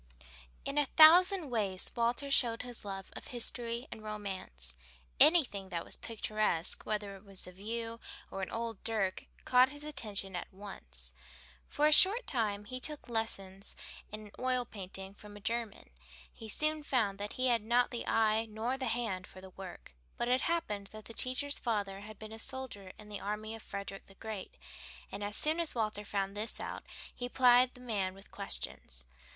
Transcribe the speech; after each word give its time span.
In 0.65 0.79
a 0.79 0.87
thousand 0.87 1.51
ways 1.51 1.91
Walter 1.95 2.31
showed 2.31 2.63
his 2.63 2.83
love 2.83 3.11
of 3.15 3.27
history 3.27 3.85
and 3.91 4.01
romance. 4.03 4.75
Anything 5.19 5.69
that 5.69 5.85
was 5.85 5.95
picturesque, 5.95 6.87
whether 6.87 7.15
it 7.15 7.23
was 7.23 7.45
a 7.45 7.51
view 7.51 7.99
or 8.31 8.41
an 8.41 8.49
old 8.49 8.83
dirk, 8.83 9.27
caught 9.45 9.69
his 9.69 9.83
attention 9.83 10.35
at 10.35 10.51
once. 10.51 11.13
For 11.69 11.85
a 11.85 11.91
short 11.91 12.25
time 12.25 12.65
he 12.65 12.79
took 12.79 13.09
lessons 13.09 13.75
in 14.11 14.31
oil 14.39 14.65
painting 14.65 15.13
from 15.13 15.37
a 15.37 15.39
German. 15.39 15.91
He 16.33 16.49
soon 16.49 16.81
found 16.81 17.19
that 17.19 17.33
he 17.33 17.49
had 17.49 17.61
not 17.61 17.91
the 17.91 18.07
eye 18.07 18.47
nor 18.49 18.79
the 18.79 18.87
hand 18.87 19.27
for 19.27 19.39
the 19.39 19.51
work, 19.51 19.93
but 20.17 20.27
it 20.27 20.41
happened 20.41 20.87
that 20.87 21.05
the 21.05 21.13
teacher's 21.13 21.59
father 21.59 21.99
had 21.99 22.17
been 22.17 22.33
a 22.33 22.39
soldier 22.39 22.91
in 22.97 23.07
the 23.09 23.21
army 23.21 23.53
of 23.53 23.61
Frederick 23.61 24.07
the 24.07 24.15
Great, 24.15 24.57
and 25.11 25.23
as 25.23 25.35
soon 25.35 25.59
as 25.59 25.75
Walter 25.75 26.03
found 26.03 26.35
this 26.35 26.59
out, 26.59 26.85
he 27.13 27.29
plied 27.29 27.75
the 27.75 27.81
man 27.81 28.15
with 28.15 28.31
questions. 28.31 29.05